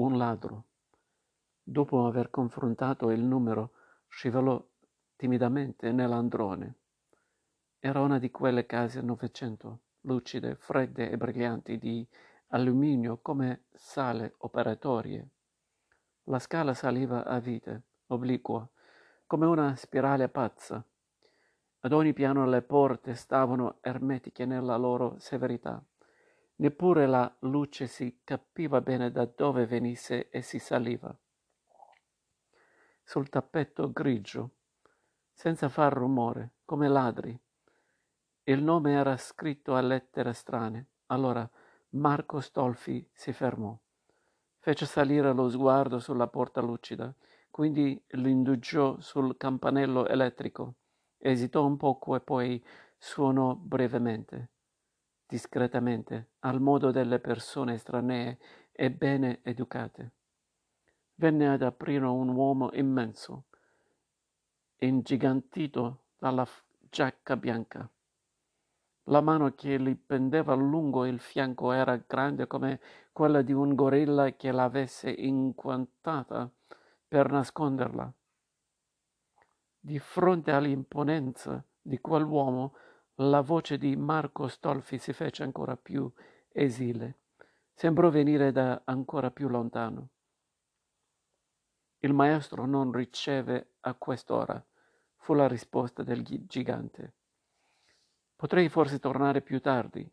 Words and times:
un 0.00 0.16
ladro. 0.16 0.64
Dopo 1.62 2.06
aver 2.06 2.30
confrontato 2.30 3.10
il 3.10 3.22
numero, 3.22 3.72
scivolò 4.08 4.62
timidamente 5.14 5.92
nell'androne. 5.92 6.74
Era 7.78 8.00
una 8.00 8.18
di 8.18 8.30
quelle 8.30 8.66
case 8.66 9.00
Novecento, 9.00 9.80
lucide, 10.02 10.56
fredde 10.56 11.10
e 11.10 11.16
brillanti, 11.16 11.78
di 11.78 12.06
alluminio 12.48 13.18
come 13.18 13.64
sale 13.72 14.34
operatorie. 14.38 15.28
La 16.24 16.38
scala 16.38 16.74
saliva 16.74 17.24
a 17.24 17.38
vite, 17.38 17.82
obliqua, 18.06 18.68
come 19.26 19.46
una 19.46 19.76
spirale 19.76 20.28
pazza. 20.28 20.84
Ad 21.82 21.92
ogni 21.92 22.12
piano 22.12 22.46
le 22.46 22.62
porte 22.62 23.14
stavano 23.14 23.78
ermetiche 23.80 24.44
nella 24.44 24.76
loro 24.76 25.18
severità. 25.18 25.82
Neppure 26.60 27.06
la 27.06 27.34
luce 27.40 27.86
si 27.86 28.20
capiva 28.22 28.82
bene 28.82 29.10
da 29.10 29.24
dove 29.24 29.64
venisse 29.64 30.28
e 30.28 30.42
si 30.42 30.58
saliva. 30.58 31.14
Sul 33.02 33.30
tappeto 33.30 33.90
grigio, 33.90 34.50
senza 35.32 35.70
far 35.70 35.94
rumore, 35.94 36.56
come 36.66 36.86
ladri. 36.86 37.40
Il 38.42 38.62
nome 38.62 38.92
era 38.92 39.16
scritto 39.16 39.74
a 39.74 39.80
lettere 39.80 40.34
strane. 40.34 40.88
Allora 41.06 41.48
Marco 41.92 42.40
Stolfi 42.40 43.08
si 43.10 43.32
fermò. 43.32 43.74
Fece 44.58 44.84
salire 44.84 45.32
lo 45.32 45.48
sguardo 45.48 45.98
sulla 45.98 46.26
porta 46.26 46.60
lucida, 46.60 47.10
quindi 47.50 47.98
l'indugiò 48.08 49.00
sul 49.00 49.38
campanello 49.38 50.06
elettrico. 50.06 50.74
Esitò 51.16 51.64
un 51.64 51.78
poco 51.78 52.16
e 52.16 52.20
poi 52.20 52.62
suonò 52.98 53.54
brevemente 53.54 54.50
discretamente, 55.30 56.32
al 56.40 56.60
modo 56.60 56.90
delle 56.90 57.20
persone 57.20 57.74
estranee 57.74 58.38
e 58.72 58.90
bene 58.90 59.38
educate. 59.42 60.10
Venne 61.14 61.48
ad 61.48 61.62
aprire 61.62 62.04
un 62.04 62.30
uomo 62.30 62.70
immenso, 62.72 63.44
ingigantito 64.78 66.06
dalla 66.18 66.44
giacca 66.80 67.36
bianca. 67.36 67.88
La 69.04 69.20
mano 69.20 69.54
che 69.54 69.78
gli 69.78 69.94
pendeva 69.94 70.54
lungo 70.54 71.06
il 71.06 71.20
fianco 71.20 71.70
era 71.70 71.96
grande 71.96 72.48
come 72.48 72.80
quella 73.12 73.42
di 73.42 73.52
un 73.52 73.76
gorilla 73.76 74.32
che 74.32 74.50
l'avesse 74.50 75.10
inquantata 75.10 76.50
per 77.06 77.30
nasconderla. 77.30 78.12
Di 79.78 79.98
fronte 80.00 80.50
all'imponenza 80.50 81.64
di 81.80 82.00
quell'uomo 82.00 82.74
la 83.22 83.42
voce 83.42 83.76
di 83.76 83.96
Marco 83.96 84.48
Stolfi 84.48 84.96
si 84.96 85.12
fece 85.12 85.42
ancora 85.42 85.76
più 85.76 86.10
esile. 86.48 87.18
Sembrò 87.74 88.08
venire 88.08 88.50
da 88.50 88.80
ancora 88.84 89.30
più 89.30 89.48
lontano. 89.48 90.08
Il 91.98 92.14
maestro 92.14 92.64
non 92.64 92.90
riceve 92.92 93.74
a 93.80 93.92
quest'ora, 93.92 94.64
fu 95.16 95.34
la 95.34 95.46
risposta 95.46 96.02
del 96.02 96.22
gigante. 96.22 97.14
Potrei 98.36 98.70
forse 98.70 98.98
tornare 98.98 99.42
più 99.42 99.60
tardi, 99.60 100.10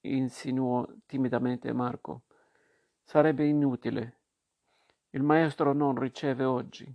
insinuò 0.00 0.86
timidamente 1.06 1.72
Marco. 1.72 2.24
Sarebbe 3.02 3.46
inutile. 3.46 4.20
Il 5.10 5.22
maestro 5.22 5.72
non 5.72 5.98
riceve 5.98 6.44
oggi. 6.44 6.94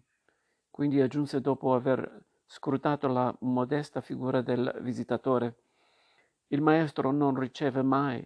Quindi 0.70 1.02
aggiunse 1.02 1.42
dopo 1.42 1.74
aver 1.74 2.27
scrutato 2.48 3.08
la 3.08 3.36
modesta 3.42 4.00
figura 4.00 4.42
del 4.42 4.74
visitatore. 4.80 5.56
Il 6.48 6.62
maestro 6.62 7.12
non 7.12 7.38
riceve 7.38 7.82
mai. 7.84 8.26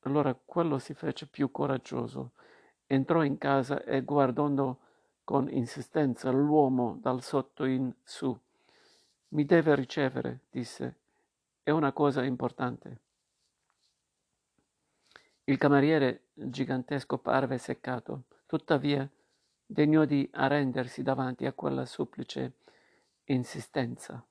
Allora 0.00 0.34
quello 0.34 0.78
si 0.78 0.94
fece 0.94 1.26
più 1.26 1.50
coraggioso. 1.50 2.32
Entrò 2.86 3.22
in 3.22 3.36
casa 3.36 3.84
e 3.84 4.02
guardando 4.02 4.78
con 5.24 5.50
insistenza 5.50 6.30
l'uomo 6.30 6.96
dal 7.00 7.22
sotto 7.22 7.66
in 7.66 7.92
su. 8.02 8.36
Mi 9.28 9.44
deve 9.44 9.74
ricevere, 9.74 10.40
disse. 10.50 10.96
È 11.62 11.70
una 11.70 11.92
cosa 11.92 12.24
importante. 12.24 13.00
Il 15.44 15.58
cameriere 15.58 16.28
gigantesco 16.32 17.18
parve 17.18 17.58
seccato, 17.58 18.24
tuttavia 18.46 19.06
degnò 19.66 20.06
di 20.06 20.26
arrendersi 20.32 21.02
davanti 21.02 21.44
a 21.44 21.52
quella 21.52 21.84
supplice 21.84 22.54
insistenza. 23.32 24.24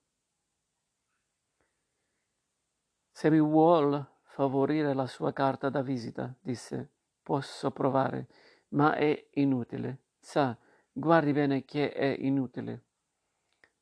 Se 3.12 3.30
mi 3.30 3.40
vuol 3.40 4.06
favorire 4.24 4.94
la 4.94 5.08
sua 5.08 5.34
carta 5.34 5.70
da 5.70 5.82
visita, 5.82 6.34
disse, 6.40 6.92
posso 7.22 7.72
provare, 7.72 8.28
ma 8.70 8.96
è 8.96 9.28
inutile. 9.34 10.04
Sa, 10.20 10.58
guardi 10.92 11.32
bene 11.32 11.66
che 11.66 11.92
è 11.92 12.16
inutile. 12.20 12.84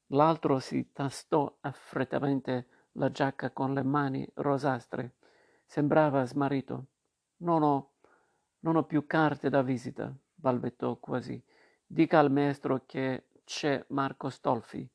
L'altro 0.07 0.59
si 0.59 0.91
tastò 0.91 1.57
affrettamente 1.61 2.67
la 2.93 3.09
giacca 3.09 3.51
con 3.51 3.73
le 3.73 3.83
mani 3.83 4.29
rosastre. 4.35 5.15
Sembrava 5.65 6.25
smarrito. 6.25 6.87
Non 7.37 7.63
ho, 7.63 7.93
non 8.59 8.75
ho 8.75 8.83
più 8.83 9.05
carte 9.05 9.49
da 9.49 9.61
visita, 9.61 10.13
balbettò 10.33 10.97
quasi. 10.97 11.41
Dica 11.85 12.19
al 12.19 12.31
maestro 12.31 12.83
che 12.85 13.29
c'è 13.43 13.83
Marco 13.89 14.29
Stolfi 14.29 14.89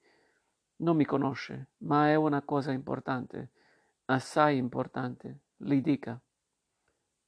non 0.81 0.97
mi 0.97 1.05
conosce, 1.05 1.71
ma 1.79 2.09
è 2.09 2.15
una 2.15 2.43
cosa 2.43 2.73
importante, 2.73 3.51
assai 4.07 4.57
importante, 4.57 5.41
gli 5.57 5.81
dica. 5.81 6.21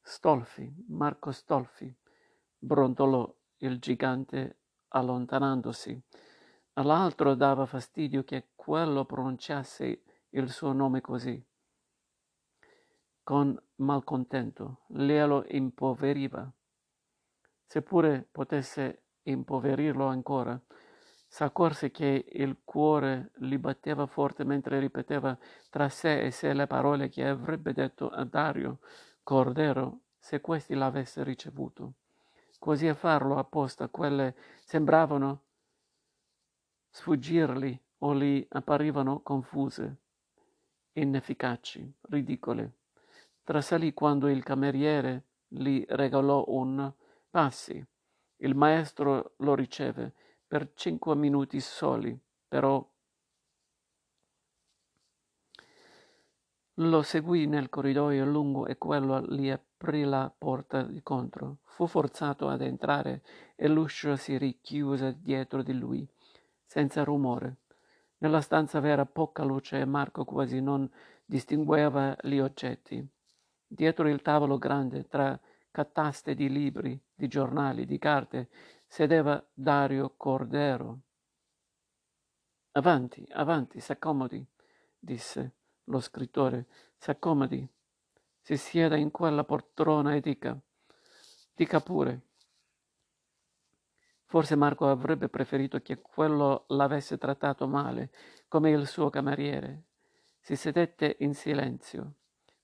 Stolfi, 0.00 0.84
Marco 0.88 1.30
Stolfi, 1.30 1.94
brontolò 2.58 3.32
il 3.58 3.78
gigante 3.78 4.58
allontanandosi. 4.88 6.00
All'altro 6.74 7.34
dava 7.34 7.66
fastidio 7.66 8.24
che 8.24 8.48
quello 8.54 9.04
pronunciasse 9.04 10.02
il 10.30 10.50
suo 10.50 10.72
nome 10.72 11.00
così. 11.00 11.44
Con 13.22 13.60
malcontento 13.76 14.80
glielo 14.88 15.44
impoveriva. 15.48 16.50
Seppure 17.64 18.26
potesse 18.30 19.02
impoverirlo 19.22 20.06
ancora, 20.06 20.60
S'accorse 21.32 21.90
che 21.90 22.26
il 22.28 22.58
cuore 22.62 23.30
gli 23.38 23.56
batteva 23.56 24.04
forte 24.04 24.44
mentre 24.44 24.78
ripeteva 24.78 25.34
tra 25.70 25.88
sé 25.88 26.20
e 26.20 26.30
sé 26.30 26.52
le 26.52 26.66
parole 26.66 27.08
che 27.08 27.26
avrebbe 27.26 27.72
detto 27.72 28.10
a 28.10 28.22
Dario 28.24 28.80
Cordero 29.22 30.00
se 30.18 30.42
questi 30.42 30.74
l'avesse 30.74 31.24
ricevuto. 31.24 31.94
Così 32.58 32.86
a 32.86 32.92
farlo 32.92 33.38
apposta 33.38 33.88
quelle 33.88 34.36
sembravano 34.62 35.44
sfuggirgli 36.90 37.80
o 38.00 38.14
gli 38.14 38.46
apparivano 38.50 39.22
confuse, 39.22 39.96
inefficaci, 40.92 41.94
ridicole. 42.10 42.72
Trasalì 43.42 43.94
quando 43.94 44.28
il 44.28 44.42
cameriere 44.42 45.28
gli 45.48 45.82
regalò 45.88 46.44
un 46.48 46.92
passi. 47.30 47.82
Il 48.36 48.54
maestro 48.54 49.32
lo 49.38 49.54
riceve 49.54 50.12
per 50.52 50.72
cinque 50.74 51.14
minuti 51.14 51.60
soli, 51.60 52.14
però 52.46 52.86
lo 56.74 57.00
seguì 57.00 57.46
nel 57.46 57.70
corridoio 57.70 58.26
lungo 58.26 58.66
e 58.66 58.76
quello 58.76 59.22
gli 59.22 59.48
aprì 59.48 60.04
la 60.04 60.30
porta 60.36 60.82
di 60.82 61.02
contro. 61.02 61.60
Fu 61.62 61.86
forzato 61.86 62.48
ad 62.48 62.60
entrare 62.60 63.22
e 63.56 63.66
l'uscio 63.66 64.14
si 64.16 64.36
richiuse 64.36 65.16
dietro 65.22 65.62
di 65.62 65.72
lui, 65.72 66.06
senza 66.66 67.02
rumore. 67.02 67.60
Nella 68.18 68.42
stanza 68.42 68.78
v'era 68.78 69.06
poca 69.06 69.44
luce 69.44 69.80
e 69.80 69.86
Marco 69.86 70.26
quasi 70.26 70.60
non 70.60 70.86
distingueva 71.24 72.14
gli 72.20 72.36
oggetti. 72.36 73.02
Dietro 73.66 74.06
il 74.06 74.20
tavolo 74.20 74.58
grande, 74.58 75.08
tra 75.08 75.40
cataste 75.70 76.34
di 76.34 76.50
libri, 76.50 77.02
di 77.14 77.26
giornali, 77.26 77.86
di 77.86 77.96
carte, 77.96 78.50
sedeva 78.92 79.42
Dario 79.54 80.12
Cordero. 80.18 80.98
Avanti, 82.72 83.26
avanti, 83.30 83.80
s'accomodi, 83.80 84.46
disse 84.98 85.54
lo 85.84 85.98
scrittore, 85.98 86.66
s'accomodi, 86.98 87.66
si 88.38 88.58
sieda 88.58 88.96
in 88.96 89.10
quella 89.10 89.44
poltrona 89.44 90.14
e 90.14 90.20
dica, 90.20 90.60
dica 91.54 91.80
pure. 91.80 92.20
Forse 94.26 94.56
Marco 94.56 94.86
avrebbe 94.86 95.30
preferito 95.30 95.80
che 95.80 96.02
quello 96.02 96.66
l'avesse 96.68 97.16
trattato 97.16 97.66
male, 97.66 98.10
come 98.46 98.72
il 98.72 98.86
suo 98.86 99.08
cameriere. 99.08 99.84
Si 100.38 100.54
sedette 100.54 101.16
in 101.20 101.32
silenzio. 101.32 102.16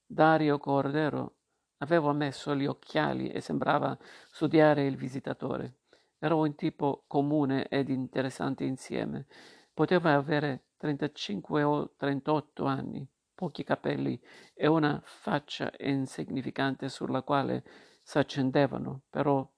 Dario 0.05 0.59
Cordero 0.59 1.37
aveva 1.77 2.13
messo 2.13 2.55
gli 2.55 2.67
occhiali 2.67 3.31
e 3.31 3.41
sembrava 3.41 3.97
studiare 4.29 4.85
il 4.85 4.95
visitatore. 4.95 5.78
Era 6.19 6.35
un 6.35 6.53
tipo 6.55 7.03
comune 7.07 7.67
ed 7.69 7.89
interessante 7.89 8.65
insieme. 8.65 9.25
Poteva 9.73 10.13
avere 10.13 10.65
35 10.77 11.63
o 11.63 11.93
38 11.95 12.65
anni, 12.65 13.07
pochi 13.33 13.63
capelli 13.63 14.19
e 14.53 14.67
una 14.67 15.01
faccia 15.03 15.71
insignificante 15.79 16.89
sulla 16.89 17.21
quale 17.21 17.63
s'accendevano, 18.03 19.03
però 19.09 19.49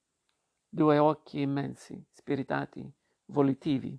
due 0.69 0.98
occhi 1.00 1.42
immensi, 1.42 2.00
spiritati, 2.12 2.90
volitivi. 3.25 3.98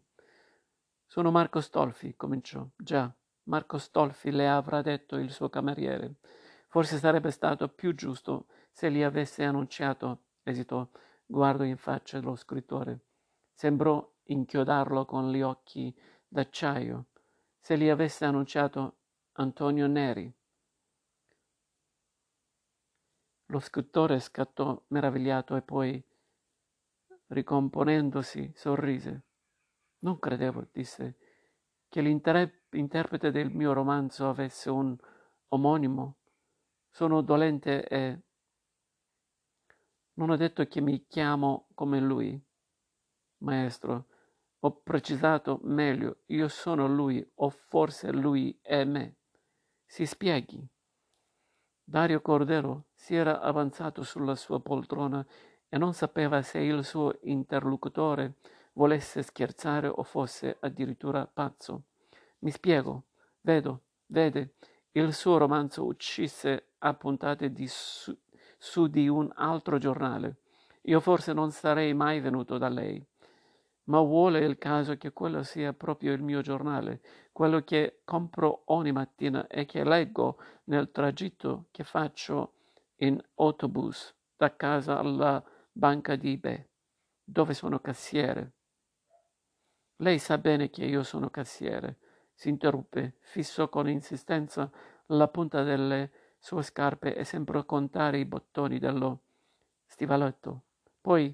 Sono 1.04 1.30
Marco 1.32 1.60
Stolfi, 1.60 2.14
cominciò. 2.16 2.64
Già, 2.76 3.12
Marco 3.44 3.78
Stolfi 3.78 4.30
le 4.30 4.48
avrà 4.48 4.82
detto 4.82 5.16
il 5.16 5.30
suo 5.30 5.48
cameriere. 5.48 6.14
Forse 6.68 6.96
sarebbe 6.98 7.30
stato 7.30 7.68
più 7.68 7.94
giusto 7.94 8.46
se 8.70 8.90
gli 8.90 9.02
avesse 9.02 9.44
annunciato, 9.44 10.22
esitò, 10.42 10.88
guardo 11.32 11.62
in 11.62 11.78
faccia 11.78 12.20
lo 12.20 12.36
scrittore. 12.36 13.06
Sembrò 13.54 14.06
inchiodarlo 14.24 15.06
con 15.06 15.30
gli 15.30 15.40
occhi 15.40 15.94
d'acciaio. 16.28 17.06
Se 17.58 17.78
gli 17.78 17.88
avesse 17.88 18.26
annunciato 18.26 18.98
Antonio 19.32 19.86
Neri. 19.86 20.30
Lo 23.46 23.60
scrittore 23.60 24.20
scattò 24.20 24.80
meravigliato 24.88 25.56
e 25.56 25.62
poi, 25.62 26.02
ricomponendosi, 27.28 28.52
sorrise. 28.54 29.22
Non 30.00 30.18
credevo, 30.18 30.68
disse, 30.70 31.16
che 31.88 32.00
l'interprete 32.02 33.30
del 33.30 33.50
mio 33.50 33.72
romanzo 33.72 34.28
avesse 34.28 34.68
un 34.68 34.94
omonimo. 35.48 36.16
Sono 36.90 37.22
dolente 37.22 37.86
e... 37.88 38.22
Non 40.14 40.30
ho 40.30 40.36
detto 40.36 40.64
che 40.66 40.80
mi 40.80 41.06
chiamo 41.06 41.68
come 41.74 42.00
lui. 42.00 42.40
Maestro, 43.38 44.06
ho 44.60 44.80
precisato 44.82 45.60
meglio, 45.62 46.18
io 46.26 46.48
sono 46.48 46.86
lui 46.86 47.26
o 47.36 47.48
forse 47.50 48.12
lui 48.12 48.56
è 48.62 48.84
me. 48.84 49.16
Si 49.84 50.06
spieghi. 50.06 50.64
Dario 51.84 52.20
Cordero 52.20 52.86
si 52.94 53.14
era 53.14 53.40
avanzato 53.40 54.02
sulla 54.02 54.36
sua 54.36 54.60
poltrona 54.60 55.26
e 55.68 55.78
non 55.78 55.94
sapeva 55.94 56.42
se 56.42 56.58
il 56.58 56.84
suo 56.84 57.18
interlocutore 57.22 58.36
volesse 58.74 59.22
scherzare 59.22 59.88
o 59.88 60.02
fosse 60.02 60.56
addirittura 60.60 61.26
pazzo. 61.26 61.84
Mi 62.40 62.50
spiego. 62.50 63.06
Vedo, 63.40 63.82
vede, 64.06 64.54
il 64.92 65.12
suo 65.12 65.36
romanzo 65.38 65.84
uccise 65.84 66.74
a 66.78 66.94
puntate 66.94 67.50
di 67.50 67.66
su, 67.66 68.16
su 68.62 68.86
di 68.86 69.08
un 69.08 69.28
altro 69.34 69.76
giornale. 69.78 70.36
Io 70.82 71.00
forse 71.00 71.32
non 71.32 71.50
sarei 71.50 71.94
mai 71.94 72.20
venuto 72.20 72.58
da 72.58 72.68
lei. 72.68 73.04
Ma 73.86 73.98
vuole 74.00 74.38
il 74.38 74.56
caso 74.56 74.96
che 74.96 75.12
quello 75.12 75.42
sia 75.42 75.72
proprio 75.72 76.12
il 76.12 76.22
mio 76.22 76.42
giornale, 76.42 77.00
quello 77.32 77.64
che 77.64 78.02
compro 78.04 78.62
ogni 78.66 78.92
mattina 78.92 79.48
e 79.48 79.66
che 79.66 79.82
leggo 79.82 80.38
nel 80.66 80.92
tragitto 80.92 81.66
che 81.72 81.82
faccio 81.82 82.52
in 82.98 83.20
autobus 83.34 84.14
da 84.36 84.54
casa 84.54 84.96
alla 84.96 85.42
banca 85.72 86.14
di 86.14 86.34
eBay, 86.34 86.64
dove 87.24 87.54
sono 87.54 87.80
cassiere. 87.80 88.52
Lei 89.96 90.20
sa 90.20 90.38
bene 90.38 90.70
che 90.70 90.84
io 90.84 91.02
sono 91.02 91.30
cassiere, 91.30 91.98
si 92.32 92.48
interruppe, 92.48 93.16
fissò 93.22 93.68
con 93.68 93.88
insistenza 93.88 94.70
la 95.06 95.26
punta 95.26 95.64
delle 95.64 96.21
sue 96.42 96.64
scarpe 96.64 97.14
e 97.14 97.22
sembrò 97.22 97.64
contare 97.64 98.18
i 98.18 98.24
bottoni 98.24 98.80
dello 98.80 99.20
stivaletto. 99.86 100.62
Poi 101.00 101.32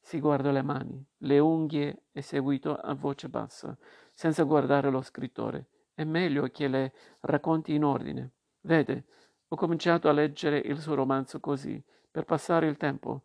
si 0.00 0.20
guardò 0.20 0.50
le 0.50 0.62
mani, 0.62 1.04
le 1.18 1.38
unghie 1.38 2.04
e 2.12 2.22
seguito 2.22 2.74
a 2.74 2.94
voce 2.94 3.28
bassa, 3.28 3.76
senza 4.14 4.44
guardare 4.44 4.90
lo 4.90 5.02
scrittore. 5.02 5.66
È 5.92 6.04
meglio 6.04 6.48
che 6.48 6.66
le 6.66 6.94
racconti 7.20 7.74
in 7.74 7.84
ordine. 7.84 8.30
Vede, 8.62 9.04
ho 9.48 9.56
cominciato 9.56 10.08
a 10.08 10.12
leggere 10.12 10.56
il 10.56 10.80
suo 10.80 10.94
romanzo 10.94 11.38
così, 11.38 11.80
per 12.10 12.24
passare 12.24 12.66
il 12.66 12.78
tempo. 12.78 13.24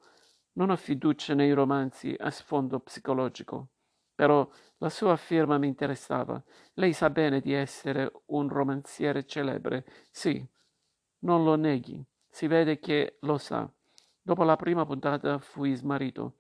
Non 0.54 0.72
ho 0.72 0.76
fiducia 0.76 1.34
nei 1.34 1.54
romanzi 1.54 2.14
a 2.20 2.30
sfondo 2.30 2.82
psicologico. 2.82 3.70
Però 4.14 4.46
la 4.80 4.90
sua 4.90 5.16
firma 5.16 5.58
mi 5.58 5.68
interessava. 5.68 6.44
Lei 6.74 6.92
sa 6.92 7.10
bene 7.10 7.40
di 7.40 7.54
essere 7.54 8.12
un 8.26 8.50
romanziere 8.50 9.26
celebre. 9.26 9.86
Sì, 10.12 10.46
non 11.20 11.44
lo 11.44 11.56
neghi. 11.56 12.04
Si 12.30 12.48
vede 12.48 12.80
che 12.80 13.18
lo 13.22 13.38
sa. 13.38 13.70
Dopo 14.22 14.44
la 14.44 14.56
prima 14.56 14.86
puntata 14.86 15.40
fui 15.40 15.74
smarrito. 15.74 16.36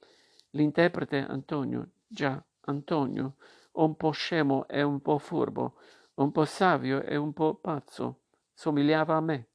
L'interprete 0.51 1.25
Antonio, 1.27 1.89
già, 2.07 2.43
Antonio, 2.61 3.35
un 3.73 3.95
po' 3.95 4.11
scemo 4.11 4.67
e 4.67 4.81
un 4.81 5.01
po' 5.01 5.17
furbo, 5.17 5.75
un 6.15 6.31
po' 6.31 6.45
savio 6.45 7.01
e 7.01 7.15
un 7.15 7.33
po' 7.33 7.55
pazzo, 7.55 8.21
somigliava 8.53 9.15
a 9.15 9.21
me. 9.21 9.47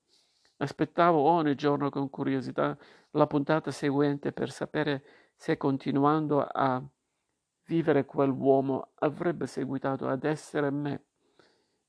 Aspettavo 0.58 1.19
ogni 1.20 1.54
giorno 1.54 1.90
con 1.90 2.08
curiosità 2.08 2.76
la 3.12 3.26
puntata 3.26 3.70
seguente 3.70 4.32
per 4.32 4.50
sapere 4.50 5.04
se 5.34 5.56
continuando 5.56 6.40
a 6.40 6.82
vivere 7.66 8.04
quell'uomo 8.04 8.92
avrebbe 8.96 9.46
seguitato 9.46 10.08
ad 10.08 10.25
essere 10.25 10.70
me. 10.70 11.04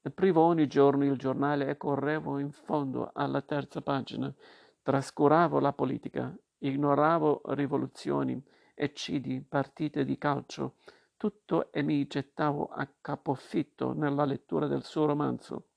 Aprivo 0.05 0.41
ogni 0.41 0.67
giorno 0.67 1.05
il 1.05 1.17
giornale 1.17 1.69
e 1.69 1.77
correvo 1.77 2.37
in 2.37 2.51
fondo 2.51 3.11
alla 3.13 3.41
terza 3.41 3.81
pagina. 3.81 4.33
Trascuravo 4.81 5.59
la 5.59 5.71
politica, 5.71 6.35
ignoravo 6.57 7.41
rivoluzioni, 7.45 8.43
eccidi, 8.73 9.41
partite 9.41 10.03
di 10.03 10.17
calcio, 10.17 10.75
tutto 11.15 11.71
e 11.71 11.81
mi 11.83 12.05
gettavo 12.05 12.67
a 12.67 12.85
capofitto 12.99 13.93
nella 13.93 14.25
lettura 14.25 14.67
del 14.67 14.83
suo 14.83 15.05
romanzo. 15.05 15.67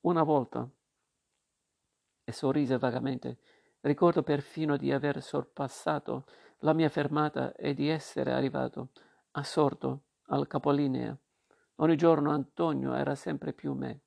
Una 0.00 0.22
volta, 0.22 0.66
e 2.24 2.32
sorrise 2.32 2.78
vagamente, 2.78 3.38
ricordo 3.80 4.22
perfino 4.22 4.78
di 4.78 4.92
aver 4.92 5.22
sorpassato 5.22 6.24
la 6.60 6.72
mia 6.72 6.88
fermata 6.88 7.54
e 7.54 7.74
di 7.74 7.88
essere 7.88 8.32
arrivato, 8.32 8.92
assorto, 9.32 10.04
al 10.28 10.46
capolinea. 10.46 11.14
Ogni 11.80 11.94
giorno 11.94 12.32
Antonio 12.32 12.92
era 12.94 13.14
sempre 13.14 13.52
più 13.52 13.72
me, 13.72 14.00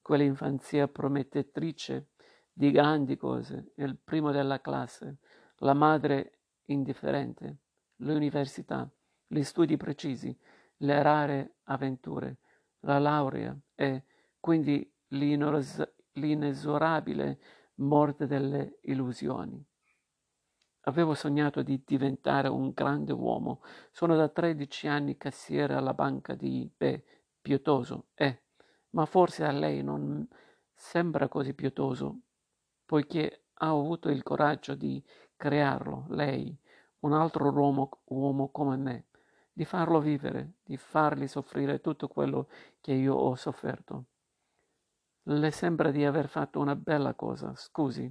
quell'infanzia 0.00 0.88
promettetrice 0.88 2.12
di 2.50 2.70
grandi 2.70 3.18
cose, 3.18 3.72
il 3.76 3.98
primo 4.02 4.30
della 4.30 4.62
classe, 4.62 5.18
la 5.56 5.74
madre 5.74 6.38
indifferente, 6.66 7.58
l'università, 7.96 8.90
gli 9.26 9.42
studi 9.42 9.76
precisi, 9.76 10.34
le 10.78 11.02
rare 11.02 11.56
avventure, 11.64 12.38
la 12.80 12.98
laurea 12.98 13.54
e 13.74 14.04
quindi 14.40 14.90
l'inesorabile 15.08 17.38
morte 17.74 18.26
delle 18.26 18.78
illusioni. 18.84 19.62
Avevo 20.84 21.14
sognato 21.14 21.62
di 21.62 21.82
diventare 21.84 22.48
un 22.48 22.70
grande 22.70 23.12
uomo. 23.12 23.60
Sono 23.90 24.16
da 24.16 24.28
13 24.28 24.88
anni 24.88 25.16
cassiere 25.16 25.74
alla 25.74 25.94
banca 25.94 26.34
di 26.34 26.70
Beh, 26.74 27.04
pietoso, 27.40 28.06
eh, 28.14 28.42
ma 28.90 29.04
forse 29.06 29.44
a 29.44 29.50
lei 29.50 29.82
non 29.82 30.26
sembra 30.74 31.28
così 31.28 31.54
pietoso, 31.54 32.20
poiché 32.86 33.44
ha 33.54 33.68
avuto 33.68 34.08
il 34.08 34.22
coraggio 34.22 34.74
di 34.74 35.02
crearlo, 35.36 36.06
lei, 36.08 36.56
un 37.00 37.12
altro 37.12 37.50
uomo, 37.50 38.00
uomo 38.06 38.48
come 38.50 38.76
me, 38.76 39.04
di 39.52 39.64
farlo 39.64 40.00
vivere, 40.00 40.54
di 40.64 40.76
fargli 40.76 41.26
soffrire 41.26 41.80
tutto 41.80 42.08
quello 42.08 42.48
che 42.80 42.92
io 42.92 43.14
ho 43.14 43.34
sofferto. 43.34 44.04
Le 45.24 45.50
sembra 45.50 45.90
di 45.90 46.04
aver 46.04 46.28
fatto 46.28 46.60
una 46.60 46.74
bella 46.74 47.14
cosa, 47.14 47.54
scusi, 47.54 48.10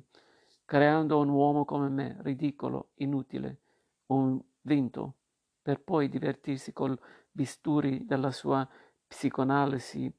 creando 0.69 1.17
un 1.17 1.29
uomo 1.29 1.65
come 1.65 1.89
me, 1.89 2.17
ridicolo, 2.21 2.91
inutile, 2.97 3.61
un 4.09 4.39
vinto, 4.61 5.15
per 5.63 5.81
poi 5.81 6.09
divertirsi 6.09 6.73
col 6.73 6.95
bisturi 7.31 8.05
della 8.05 8.29
sua 8.29 8.69
psicoanalisi 9.07 10.13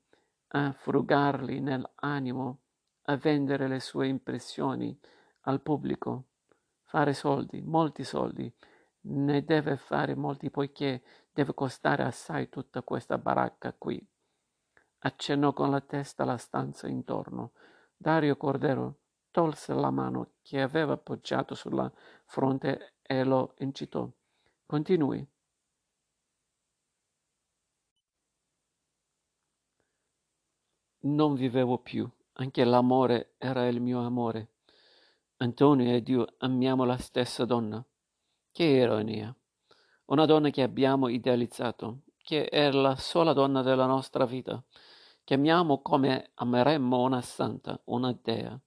a 0.48 0.72
frugarli 0.72 1.60
nell'animo, 1.60 2.62
a 3.02 3.16
vendere 3.16 3.68
le 3.68 3.78
sue 3.78 4.08
impressioni 4.08 4.98
al 5.42 5.60
pubblico 5.60 6.24
fare 6.82 7.12
soldi, 7.12 7.62
molti 7.62 8.02
soldi, 8.02 8.52
ne 9.02 9.44
deve 9.44 9.76
fare 9.76 10.16
molti 10.16 10.50
poiché 10.50 11.04
deve 11.32 11.54
costare 11.54 12.02
assai 12.02 12.48
tutta 12.48 12.82
questa 12.82 13.18
baracca 13.18 13.72
qui. 13.72 14.04
Accennò 14.98 15.52
con 15.52 15.70
la 15.70 15.80
testa 15.80 16.24
la 16.24 16.36
stanza 16.36 16.88
intorno. 16.88 17.52
Dario 17.96 18.36
Cordero 18.36 18.99
tolse 19.30 19.72
la 19.74 19.90
mano 19.90 20.32
che 20.42 20.60
aveva 20.60 20.94
appoggiato 20.94 21.54
sulla 21.54 21.90
fronte 22.24 22.94
e 23.02 23.24
lo 23.24 23.54
incitò. 23.58 24.08
Continui. 24.66 25.26
Non 31.02 31.34
vivevo 31.34 31.78
più, 31.78 32.08
anche 32.34 32.64
l'amore 32.64 33.34
era 33.38 33.66
il 33.66 33.80
mio 33.80 34.04
amore. 34.04 34.50
Antonio 35.38 35.94
ed 35.94 36.08
io 36.08 36.34
amiamo 36.38 36.84
la 36.84 36.98
stessa 36.98 37.44
donna. 37.44 37.82
Che 38.52 38.64
ironia. 38.64 39.34
Una 40.06 40.26
donna 40.26 40.50
che 40.50 40.62
abbiamo 40.62 41.08
idealizzato, 41.08 42.02
che 42.22 42.48
è 42.48 42.70
la 42.70 42.96
sola 42.96 43.32
donna 43.32 43.62
della 43.62 43.86
nostra 43.86 44.26
vita, 44.26 44.62
che 45.24 45.34
amiamo 45.34 45.80
come 45.80 46.32
ameremmo 46.34 47.00
una 47.00 47.22
santa, 47.22 47.80
una 47.86 48.12
dea, 48.20 48.60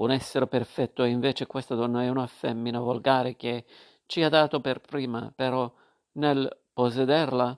un 0.00 0.10
essere 0.10 0.46
perfetto, 0.46 1.02
e 1.04 1.08
invece 1.08 1.46
questa 1.46 1.74
donna 1.74 2.02
è 2.02 2.08
una 2.08 2.26
femmina 2.26 2.80
volgare 2.80 3.36
che 3.36 3.64
Ci 4.10 4.24
ha 4.24 4.28
dato 4.28 4.60
per 4.60 4.80
prima, 4.80 5.32
però, 5.32 5.72
nel 6.14 6.62
possederla, 6.72 7.56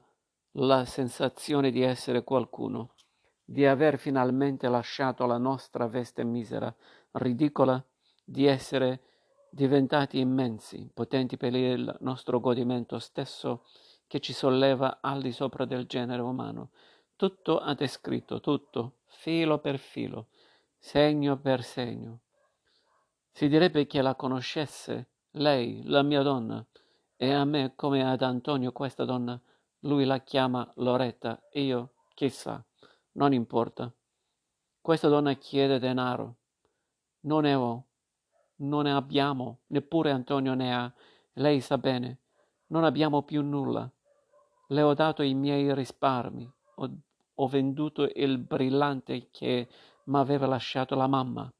la 0.56 0.84
sensazione 0.84 1.70
di 1.70 1.80
essere 1.80 2.24
qualcuno, 2.24 2.92
di 3.42 3.64
aver 3.64 3.96
finalmente 3.96 4.68
lasciato 4.68 5.24
la 5.24 5.38
nostra 5.38 5.86
veste 5.86 6.24
misera, 6.24 6.74
ridicola, 7.12 7.82
di 8.22 8.44
essere 8.44 9.00
diventati 9.50 10.18
immensi, 10.18 10.90
potenti 10.92 11.38
per 11.38 11.54
il 11.54 11.96
nostro 12.00 12.38
godimento 12.38 12.98
stesso 12.98 13.64
che 14.06 14.20
ci 14.20 14.34
solleva 14.34 14.98
al 15.00 15.22
di 15.22 15.32
sopra 15.32 15.64
del 15.64 15.86
genere 15.86 16.20
umano. 16.20 16.70
Tutto 17.16 17.60
ha 17.60 17.72
descritto, 17.72 18.40
tutto, 18.40 18.98
filo 19.06 19.58
per 19.58 19.78
filo, 19.78 20.28
segno 20.78 21.38
per 21.38 21.62
segno. 21.62 22.21
Si 23.34 23.48
direbbe 23.48 23.86
che 23.86 24.02
la 24.02 24.14
conoscesse, 24.14 25.08
lei, 25.32 25.82
la 25.84 26.02
mia 26.02 26.20
donna, 26.20 26.64
e 27.16 27.32
a 27.32 27.44
me 27.44 27.72
come 27.74 28.08
ad 28.08 28.20
Antonio 28.20 28.72
questa 28.72 29.06
donna, 29.06 29.40
lui 29.80 30.04
la 30.04 30.20
chiama 30.20 30.70
Loretta, 30.76 31.42
io, 31.52 31.94
chissà, 32.14 32.62
non 33.12 33.32
importa. 33.32 33.90
Questa 34.82 35.08
donna 35.08 35.32
chiede 35.34 35.78
denaro. 35.78 36.36
Non 37.20 37.42
ne 37.42 37.54
ho, 37.54 37.86
non 38.56 38.84
ne 38.84 38.92
abbiamo, 38.92 39.60
neppure 39.68 40.10
Antonio 40.10 40.52
ne 40.52 40.74
ha, 40.74 40.92
lei 41.34 41.60
sa 41.60 41.78
bene. 41.78 42.18
Non 42.66 42.84
abbiamo 42.84 43.22
più 43.22 43.42
nulla. 43.42 43.90
Le 44.68 44.82
ho 44.82 44.92
dato 44.92 45.22
i 45.22 45.32
miei 45.32 45.74
risparmi, 45.74 46.50
ho, 46.74 46.90
ho 47.34 47.48
venduto 47.48 48.08
il 48.14 48.38
brillante 48.38 49.30
che 49.30 49.68
m'aveva 50.04 50.46
lasciato 50.46 50.94
la 50.94 51.06
mamma. 51.06 51.50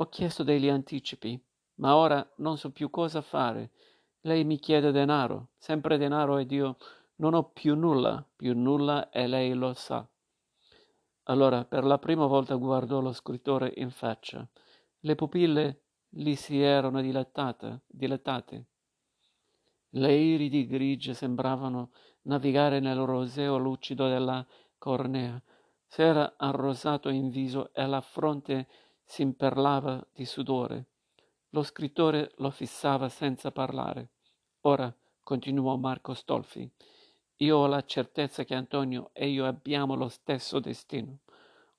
Ho 0.00 0.08
chiesto 0.08 0.44
degli 0.44 0.68
anticipi, 0.68 1.40
ma 1.76 1.96
ora 1.96 2.24
non 2.36 2.56
so 2.56 2.70
più 2.70 2.88
cosa 2.88 3.20
fare. 3.20 3.72
Lei 4.20 4.44
mi 4.44 4.60
chiede 4.60 4.92
denaro, 4.92 5.48
sempre 5.56 5.98
denaro 5.98 6.38
ed 6.38 6.52
io 6.52 6.76
non 7.16 7.34
ho 7.34 7.50
più 7.50 7.74
nulla, 7.74 8.24
più 8.36 8.56
nulla 8.56 9.10
e 9.10 9.26
lei 9.26 9.54
lo 9.54 9.72
sa. 9.74 10.08
Allora 11.24 11.64
per 11.64 11.82
la 11.82 11.98
prima 11.98 12.26
volta 12.26 12.54
guardò 12.54 13.00
lo 13.00 13.12
scrittore 13.12 13.72
in 13.78 13.90
faccia. 13.90 14.46
Le 15.00 15.14
pupille 15.16 15.80
gli 16.08 16.36
si 16.36 16.60
erano 16.60 17.00
dilattate, 17.00 17.80
dilattate. 17.88 18.66
Le 19.90 20.14
iridi 20.14 20.68
grigie 20.68 21.12
sembravano 21.12 21.90
navigare 22.22 22.78
nel 22.78 23.00
roseo 23.00 23.58
lucido 23.58 24.06
della 24.06 24.46
cornea. 24.78 25.42
S'era 25.84 26.34
arrosato 26.36 27.08
in 27.08 27.30
viso 27.30 27.72
e 27.72 27.84
la 27.84 28.00
fronte 28.00 28.68
s'imperlava 29.08 30.06
di 30.12 30.26
sudore. 30.26 30.84
Lo 31.50 31.62
scrittore 31.62 32.32
lo 32.36 32.50
fissava 32.50 33.08
senza 33.08 33.50
parlare. 33.50 34.10
Ora, 34.62 34.94
continuò 35.22 35.76
Marco 35.76 36.12
Stolfi, 36.12 36.70
io 37.36 37.56
ho 37.56 37.66
la 37.66 37.82
certezza 37.84 38.44
che 38.44 38.54
Antonio 38.54 39.08
e 39.14 39.28
io 39.28 39.46
abbiamo 39.46 39.94
lo 39.94 40.08
stesso 40.08 40.60
destino. 40.60 41.20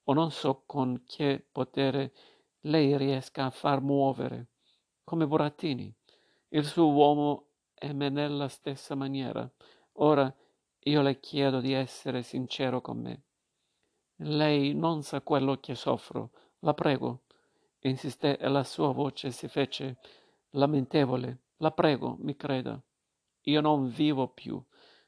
O 0.06 0.14
non 0.14 0.32
so 0.32 0.64
con 0.66 1.04
che 1.06 1.46
potere 1.52 2.14
lei 2.62 2.98
riesca 2.98 3.46
a 3.46 3.52
far 3.52 3.80
muovere, 3.80 4.48
come 5.04 5.28
Burattini, 5.28 5.94
il 6.50 6.66
suo 6.66 6.92
uomo 6.92 7.50
e 7.76 7.94
me 7.94 8.10
nella 8.10 8.48
stessa 8.48 8.96
maniera. 8.96 9.48
Ora 9.94 10.34
io 10.80 11.02
le 11.04 11.20
chiedo 11.20 11.60
di 11.60 11.74
essere 11.74 12.24
sincero 12.24 12.82
con 12.82 12.98
me. 12.98 13.22
Lei 14.16 14.74
non 14.74 15.04
sa 15.04 15.22
quello 15.22 15.60
che 15.60 15.76
soffro, 15.76 16.32
la 16.60 16.74
prego. 16.74 17.22
Insisté 17.82 18.38
e 18.38 18.48
la 18.50 18.64
sua 18.64 18.92
voce 18.92 19.32
si 19.32 19.48
fece 19.48 19.98
lamentevole. 20.52 21.44
La 21.58 21.72
prego, 21.72 22.18
mi 22.20 22.36
creda. 22.36 22.82
Io 23.44 23.62
non 23.62 23.90
vivo 23.90 24.28
più. 24.28 24.62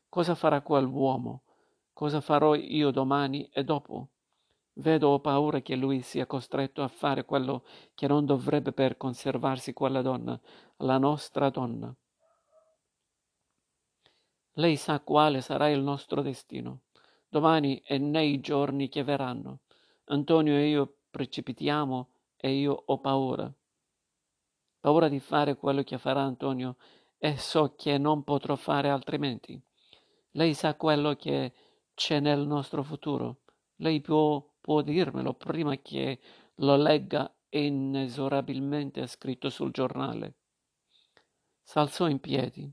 Cosa 0.07 0.35
farà 0.35 0.61
quell'uomo? 0.61 1.43
Cosa 1.93 2.21
farò 2.21 2.55
io 2.55 2.91
domani 2.91 3.49
e 3.51 3.63
dopo? 3.63 4.09
Vedo 4.75 5.09
ho 5.09 5.19
paura 5.19 5.59
che 5.59 5.75
lui 5.75 6.01
sia 6.01 6.25
costretto 6.25 6.81
a 6.81 6.87
fare 6.87 7.25
quello 7.25 7.65
che 7.93 8.07
non 8.07 8.25
dovrebbe 8.25 8.71
per 8.71 8.95
conservarsi 8.95 9.73
quella 9.73 10.01
donna, 10.01 10.39
la 10.77 10.97
nostra 10.97 11.49
donna. 11.49 11.93
Lei 14.55 14.75
sa 14.77 14.99
quale 15.01 15.41
sarà 15.41 15.69
il 15.69 15.81
nostro 15.81 16.21
destino, 16.21 16.81
domani 17.27 17.81
e 17.85 17.97
nei 17.97 18.39
giorni 18.39 18.89
che 18.89 19.03
verranno. 19.03 19.59
Antonio 20.05 20.55
e 20.55 20.67
io 20.67 20.95
precipitiamo 21.11 22.09
e 22.37 22.53
io 22.53 22.83
ho 22.85 22.99
paura. 22.99 23.53
Paura 24.79 25.09
di 25.09 25.19
fare 25.19 25.55
quello 25.55 25.83
che 25.83 25.99
farà 25.99 26.21
Antonio 26.21 26.77
e 27.19 27.37
so 27.37 27.75
che 27.75 27.99
non 27.99 28.23
potrò 28.23 28.55
fare 28.55 28.89
altrimenti. 28.89 29.61
Lei 30.31 30.55
sa 30.55 30.75
quello 30.75 31.15
che 31.15 31.53
c'è 31.93 32.19
nel 32.19 32.47
nostro 32.47 32.81
futuro. 32.81 33.41
Lei 33.75 34.01
può, 34.01 34.43
può 34.59 34.81
dirmelo 34.81 35.33
prima 35.33 35.75
che 35.77 36.19
lo 36.55 36.75
legga 36.77 37.31
inesorabilmente 37.49 39.05
scritto 39.07 39.49
sul 39.49 39.71
giornale. 39.71 40.35
S'alzò 41.61 42.07
in 42.07 42.19
piedi, 42.19 42.71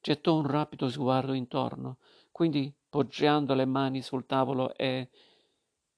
gettò 0.00 0.34
un 0.34 0.46
rapido 0.46 0.88
sguardo 0.88 1.32
intorno, 1.32 1.98
quindi 2.30 2.72
poggiando 2.88 3.54
le 3.54 3.64
mani 3.64 4.02
sul 4.02 4.26
tavolo 4.26 4.74
e 4.76 5.08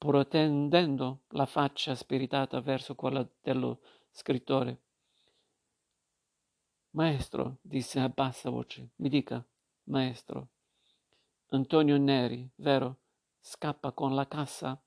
protendendo 0.01 1.25
la 1.33 1.45
faccia 1.45 1.95
spiritata 1.95 2.63
verso 2.63 2.95
quella 2.95 3.29
dello 3.43 3.81
scrittore. 4.11 4.81
Maestro, 6.93 7.59
disse 7.61 8.01
a 8.01 8.09
bassa 8.09 8.49
voce, 8.49 8.93
mi 8.97 9.11
dica, 9.11 9.45
maestro, 9.85 10.49
Antonio 11.51 11.99
Neri, 11.99 12.51
vero, 12.55 13.01
scappa 13.41 13.93
con 13.93 14.15
la 14.15 14.27
cassa? 14.27 14.83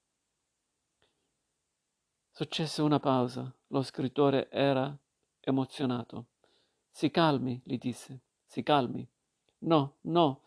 Successe 2.32 2.82
una 2.82 3.00
pausa. 3.00 3.56
Lo 3.68 3.84
scrittore 3.84 4.50
era 4.50 4.98
emozionato. 5.42 6.30
Si 6.90 7.12
calmi, 7.12 7.62
gli 7.64 7.78
disse, 7.78 8.22
si 8.46 8.64
calmi. 8.64 9.08
No, 9.60 9.98
no, 10.02 10.42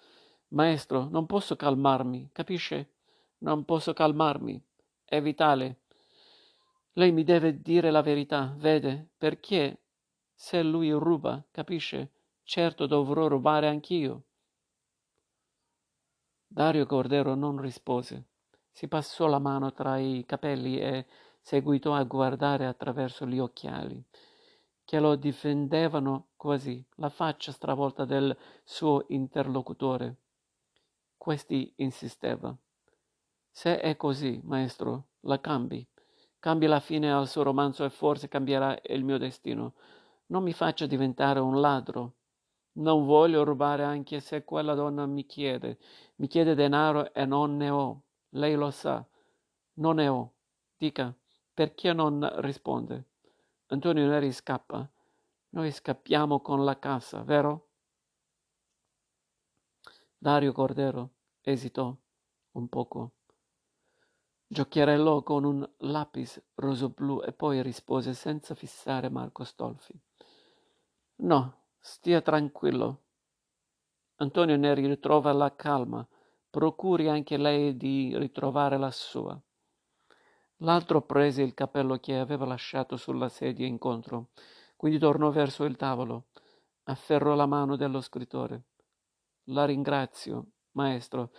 maestro, 0.49 1.09
non 1.09 1.27
posso 1.27 1.55
calmarmi, 1.55 2.31
capisce? 2.33 2.96
Non 3.39 3.65
posso 3.65 3.93
calmarmi. 3.93 4.61
È 5.05 5.21
vitale. 5.21 5.81
Lei 6.93 7.13
mi 7.13 7.25
deve 7.25 7.61
dire 7.61 7.91
la 7.91 8.01
verità, 8.01 8.55
vede? 8.57 9.11
Perché 9.19 9.83
se 10.35 10.63
lui 10.63 10.91
ruba, 10.93 11.45
capisce? 11.51 12.13
Certo 12.43 12.87
dovrò 12.87 13.27
rubare 13.27 13.69
anch'io. 13.69 14.23
Dario 16.47 16.87
Cordero 16.87 17.35
non 17.35 17.61
rispose. 17.61 18.29
Si 18.71 18.89
passò 18.89 19.27
la 19.27 19.39
mano 19.39 19.73
tra 19.73 19.99
i 19.99 20.25
capelli 20.27 20.79
e 20.79 21.07
seguitò 21.41 21.93
a 21.93 22.05
guardare 22.05 22.67
attraverso 22.67 23.27
gli 23.27 23.39
occhiali, 23.39 24.03
che 24.85 24.99
lo 24.99 25.17
difendevano 25.17 26.29
quasi 26.37 26.85
la 26.97 27.09
faccia 27.09 27.53
stravolta 27.53 28.05
del 28.05 28.37
suo 28.65 29.05
interlocutore. 29.09 30.17
Questi 31.17 31.73
insisteva. 31.77 32.57
Se 33.59 33.81
è 33.81 33.97
così, 33.97 34.39
maestro, 34.45 35.13
la 35.21 35.41
cambi. 35.41 35.89
Cambi 36.39 36.67
la 36.67 36.79
fine 36.79 37.11
al 37.11 37.27
suo 37.27 37.43
romanzo 37.43 37.87
e 37.87 37.89
forse 37.89 38.29
cambierà 38.29 38.79
il 38.89 39.03
mio 39.03 39.17
destino. 39.17 39.73
Non 40.27 40.43
mi 40.43 40.53
faccia 40.53 40.85
diventare 40.85 41.41
un 41.41 41.59
ladro. 41.59 42.17
Non 42.73 43.07
voglio 43.07 43.45
rubare 43.45 43.83
anche 43.83 44.21
se 44.21 44.45
quella 44.45 44.75
donna 44.75 45.07
mi 45.07 45.25
chiede. 45.25 45.79
Mi 46.17 46.27
chiede 46.27 46.55
denaro 46.55 47.15
e 47.15 47.25
non 47.25 47.57
ne 47.57 47.71
ho. 47.71 48.03
Lei 48.29 48.57
lo 48.57 48.71
sa. 48.71 49.03
Non 49.77 49.97
ne 49.97 50.09
ho. 50.09 50.35
Dica, 50.77 51.17
perché 51.55 51.95
non 51.95 52.31
risponde? 52.43 53.07
Antonio 53.69 54.07
Neri 54.07 54.33
scappa. 54.33 54.87
Noi 55.49 55.73
scappiamo 55.73 56.41
con 56.41 56.63
la 56.63 56.79
cassa, 56.79 57.23
vero? 57.23 57.69
Dario 60.19 60.53
Cordero 60.53 61.13
esitò 61.41 61.97
un 62.51 62.69
poco. 62.69 63.16
Giocherellò 64.49 65.23
con 65.25 65.45
un 65.45 65.69
lapis 65.79 66.41
roso-blu 66.55 67.23
e 67.25 67.33
poi 67.33 67.63
rispose 67.63 68.15
senza 68.15 68.55
fissare 68.55 69.09
Marco 69.09 69.43
Stolfi. 69.43 69.99
No, 71.17 71.63
stia 71.81 72.21
tranquillo. 72.21 73.03
Antonio 74.17 74.57
ne 74.57 74.73
ritrova 74.75 75.33
la 75.33 75.55
calma, 75.57 76.07
procuri 76.49 77.09
anche 77.09 77.37
lei 77.37 77.77
di 77.77 78.17
ritrovare 78.17 78.79
la 78.79 78.93
sua. 78.93 79.39
L'altro 80.61 81.03
prese 81.03 81.43
il 81.43 81.53
cappello 81.53 81.99
che 81.99 82.17
aveva 82.17 82.47
lasciato 82.47 82.97
sulla 82.97 83.29
sedia 83.29 83.67
incontro, 83.67 84.29
quindi 84.77 84.99
tornò 84.99 85.31
verso 85.31 85.65
il 85.65 85.77
tavolo, 85.77 86.29
afferrò 86.85 87.35
la 87.35 87.47
mano 87.47 87.77
dello 87.77 88.01
scrittore. 88.01 88.63
La 89.51 89.65
ringrazio, 89.65 90.47
maestro, 90.73 91.33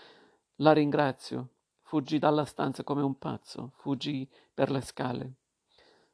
la 0.57 0.73
ringrazio. 0.73 1.56
Fuggì 1.87 2.19
dalla 2.19 2.43
stanza 2.43 2.83
come 2.83 3.01
un 3.01 3.17
pazzo, 3.17 3.71
fuggì 3.77 4.29
per 4.53 4.69
le 4.71 4.81
scale. 4.81 5.35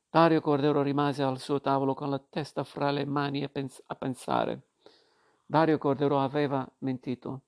Dario 0.07 0.39
Cordero 0.39 0.83
rimase 0.83 1.23
al 1.23 1.39
suo 1.39 1.61
tavolo 1.61 1.95
con 1.95 2.11
la 2.11 2.19
testa 2.19 2.63
fra 2.63 2.91
le 2.91 3.05
mani 3.05 3.43
a 3.43 3.95
pensare. 3.95 4.67
Dario 5.43 5.79
Cordero 5.79 6.19
aveva 6.19 6.63
mentito. 6.81 7.45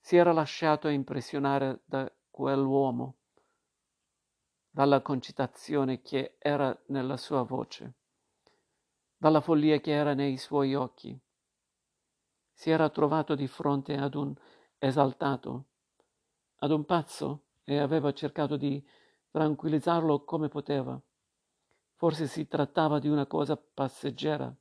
Si 0.00 0.16
era 0.16 0.32
lasciato 0.32 0.88
impressionare 0.88 1.82
da 1.84 2.10
quell'uomo, 2.30 3.16
dalla 4.70 5.02
concitazione 5.02 6.00
che 6.00 6.36
era 6.38 6.74
nella 6.86 7.18
sua 7.18 7.42
voce, 7.42 7.92
dalla 9.18 9.42
follia 9.42 9.78
che 9.80 9.92
era 9.92 10.14
nei 10.14 10.38
suoi 10.38 10.74
occhi. 10.74 11.14
Si 12.54 12.70
era 12.70 12.88
trovato 12.88 13.34
di 13.34 13.46
fronte 13.46 13.98
ad 13.98 14.14
un 14.14 14.34
esaltato, 14.78 15.64
ad 16.60 16.70
un 16.70 16.86
pazzo 16.86 17.42
e 17.70 17.78
aveva 17.78 18.12
cercato 18.12 18.56
di 18.56 18.84
tranquillizzarlo 19.30 20.24
come 20.24 20.48
poteva. 20.48 21.00
Forse 21.94 22.26
si 22.26 22.48
trattava 22.48 22.98
di 22.98 23.08
una 23.08 23.26
cosa 23.26 23.56
passeggera. 23.56 24.52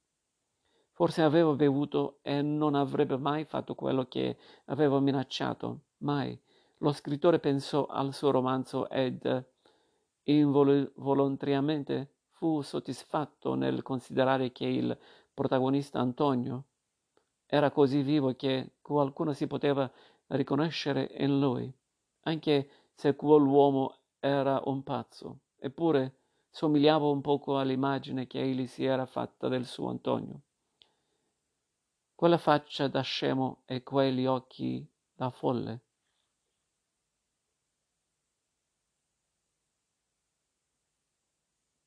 Forse 0.92 1.24
aveva 1.24 1.54
bevuto 1.54 2.20
e 2.22 2.44
non 2.44 2.76
avrebbe 2.76 3.18
mai 3.18 3.46
fatto 3.46 3.74
quello 3.74 4.06
che 4.06 4.38
aveva 4.66 5.00
minacciato. 5.00 5.80
Mai. 6.00 6.40
Lo 6.78 6.92
scrittore 6.92 7.40
pensò 7.40 7.88
al 7.88 8.14
suo 8.14 8.30
romanzo 8.30 8.88
ed 8.90 9.46
involontariamente 10.24 12.14
fu 12.30 12.62
soddisfatto 12.62 13.56
nel 13.56 13.82
considerare 13.82 14.52
che 14.52 14.66
il 14.66 14.96
protagonista 15.34 16.00
Antonio 16.00 16.66
era 17.48 17.72
così 17.72 18.04
vivo 18.04 18.36
che 18.36 18.74
qualcuno 18.82 19.34
si 19.34 19.48
poteva 19.48 19.92
riconoscere 20.28 21.10
in 21.18 21.40
lui, 21.40 21.74
anche 22.26 22.70
se 23.00 23.16
quell'uomo 23.16 24.00
era 24.20 24.62
un 24.66 24.84
pazzo, 24.84 25.38
eppure 25.58 26.18
somigliava 26.50 27.08
un 27.08 27.22
poco 27.22 27.58
all'immagine 27.58 28.28
che 28.28 28.42
egli 28.42 28.68
si 28.68 28.84
era 28.84 29.06
fatta 29.06 29.48
del 29.48 29.66
suo 29.66 29.88
Antonio. 29.88 30.42
Quella 32.14 32.38
faccia 32.38 32.90
da 32.90 33.00
scemo 33.00 33.62
e 33.64 33.84
quegli 33.84 34.26
occhi 34.26 34.86
da 35.16 35.30
folle. 35.30 35.80